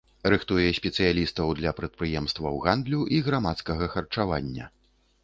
Рыхтуе 0.33 0.69
спецыялістаў 0.77 1.51
для 1.59 1.73
прадпрыемстваў 1.79 2.57
гандлю 2.65 3.01
і 3.19 3.21
грамадскага 3.29 3.91
харчавання. 3.97 4.65